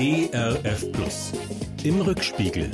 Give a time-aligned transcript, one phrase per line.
[0.00, 1.32] ERF Plus.
[1.82, 2.70] Im Rückspiegel.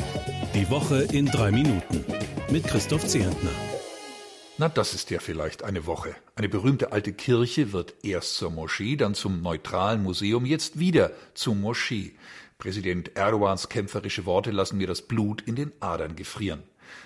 [0.55, 2.05] Die Woche in drei Minuten.
[2.51, 3.49] Mit Christoph Zehentner.
[4.59, 6.15] Na, das ist ja vielleicht eine Woche.
[6.37, 11.55] Eine berühmte alte Kirche wird erst zur Moschee, dann zum neutralen Museum, jetzt wieder zur
[11.55, 12.13] Moschee.
[12.59, 16.63] Präsident Erdogans kämpferische Worte lassen mir das Blut in den Adern gefrieren.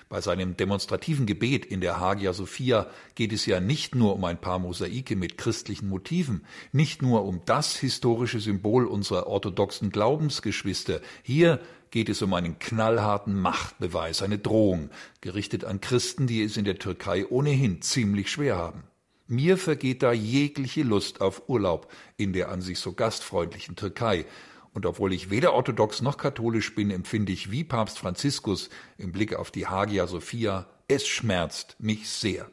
[0.08, 4.40] Bei seinem demonstrativen Gebet in der Hagia Sophia geht es ja nicht nur um ein
[4.40, 11.00] paar Mosaike mit christlichen Motiven, nicht nur um das historische Symbol unserer orthodoxen Glaubensgeschwister.
[11.22, 11.60] Hier
[11.90, 16.78] geht es um einen knallharten Machtbeweis, eine Drohung, gerichtet an Christen, die es in der
[16.78, 18.84] Türkei ohnehin ziemlich schwer haben.
[19.26, 24.24] Mir vergeht da jegliche Lust auf Urlaub in der an sich so gastfreundlichen Türkei,
[24.72, 29.34] und obwohl ich weder orthodox noch katholisch bin, empfinde ich wie Papst Franziskus im Blick
[29.34, 32.50] auf die Hagia Sophia, es schmerzt mich sehr.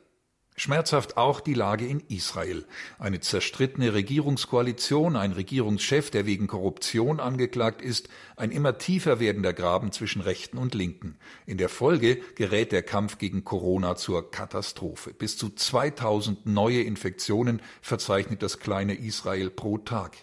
[0.57, 2.65] Schmerzhaft auch die Lage in Israel.
[2.97, 8.07] Eine zerstrittene Regierungskoalition, ein Regierungschef, der wegen Korruption angeklagt ist,
[8.37, 11.17] ein immer tiefer werdender Graben zwischen Rechten und Linken.
[11.45, 15.13] In der Folge gerät der Kampf gegen Corona zur Katastrophe.
[15.13, 20.15] Bis zu 2000 neue Infektionen verzeichnet das kleine Israel pro Tag.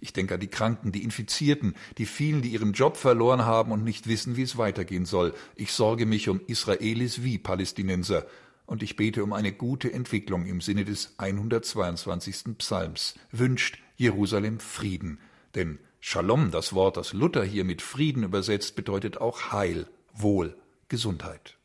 [0.00, 3.82] Ich denke an die Kranken, die Infizierten, die vielen, die ihren Job verloren haben und
[3.82, 5.34] nicht wissen, wie es weitergehen soll.
[5.56, 8.26] Ich sorge mich um Israelis wie Palästinenser.
[8.66, 12.56] Und ich bete um eine gute Entwicklung im Sinne des 122.
[12.58, 13.14] Psalms.
[13.32, 15.18] Wünscht Jerusalem Frieden.
[15.54, 20.56] Denn Shalom, das Wort, das Luther hier mit Frieden übersetzt, bedeutet auch Heil, Wohl,
[20.88, 21.57] Gesundheit.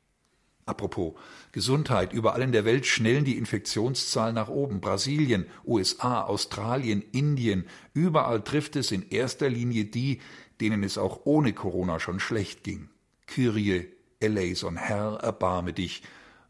[0.66, 1.14] Apropos
[1.52, 2.14] Gesundheit.
[2.14, 4.80] Überall in der Welt schnellen die Infektionszahlen nach oben.
[4.80, 7.66] Brasilien, USA, Australien, Indien.
[7.94, 10.22] Überall trifft es in erster Linie die,
[10.62, 12.90] denen es auch ohne Corona schon schlecht ging.
[13.28, 13.88] Kyrie
[14.20, 16.04] eleison, Herr, erbarme dich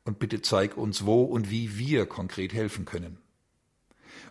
[0.04, 3.18] und bitte zeig uns, wo und wie wir konkret helfen können.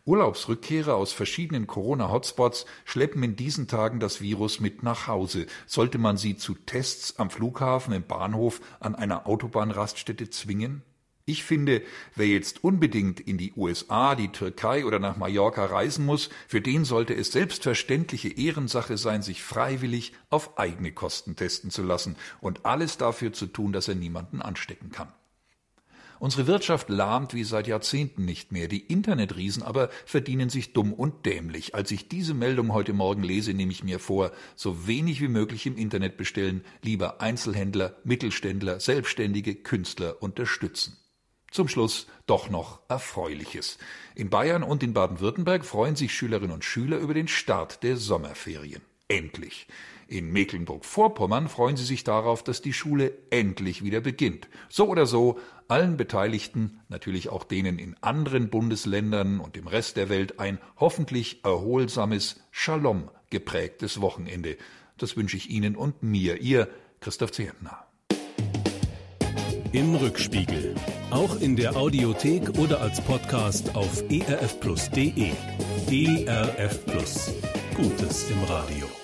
[0.05, 5.47] Urlaubsrückkehrer aus verschiedenen Corona-Hotspots schleppen in diesen Tagen das Virus mit nach Hause.
[5.67, 10.83] Sollte man sie zu Tests am Flughafen, im Bahnhof, an einer Autobahnraststätte zwingen?
[11.25, 11.83] Ich finde,
[12.17, 16.85] wer jetzt unbedingt in die USA, die Türkei oder nach Mallorca reisen muss, für den
[16.85, 22.99] sollte es selbstverständliche Ehrensache sein, sich freiwillig auf eigene Kosten testen zu lassen und alles
[22.99, 25.13] dafür zu tun, dass er niemanden anstecken kann.
[26.23, 28.69] Unsere Wirtschaft lahmt wie seit Jahrzehnten nicht mehr.
[28.69, 31.75] Die Internetriesen aber verdienen sich dumm und dämlich.
[31.75, 35.67] Als ich diese Meldung heute Morgen lese, nehme ich mir vor, so wenig wie möglich
[35.67, 40.97] im Internet bestellen, lieber Einzelhändler, Mittelständler, Selbstständige, Künstler unterstützen.
[41.51, 43.79] Zum Schluss doch noch Erfreuliches.
[44.15, 48.83] In Bayern und in Baden-Württemberg freuen sich Schülerinnen und Schüler über den Start der Sommerferien.
[49.09, 49.67] Endlich.
[50.13, 54.47] In Mecklenburg-Vorpommern freuen sie sich darauf, dass die Schule endlich wieder beginnt.
[54.69, 55.39] So oder so,
[55.73, 61.43] allen Beteiligten, natürlich auch denen in anderen Bundesländern und im Rest der Welt, ein hoffentlich
[61.45, 64.59] erholsames, Shalom geprägtes Wochenende.
[64.99, 66.69] Das wünsche ich Ihnen und mir, Ihr
[67.01, 67.87] Christoph Zehentner.
[69.73, 70.75] Im Rückspiegel.
[71.11, 75.33] Auch in der Audiothek oder als Podcast auf erfplus.de.
[75.91, 77.33] ERF Plus.
[77.75, 79.02] Gutes im Radio.